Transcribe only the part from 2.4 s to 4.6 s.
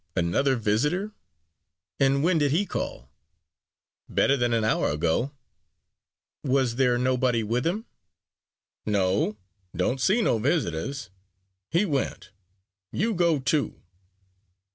he call?" "Better than